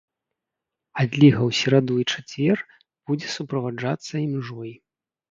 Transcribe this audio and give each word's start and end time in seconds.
Адліга 1.01 1.41
ў 1.49 1.57
сераду 1.59 1.97
і 2.03 2.05
чацвер 2.15 2.57
будзе 3.11 3.27
суправаджацца 3.35 4.13
імжой. 4.25 4.71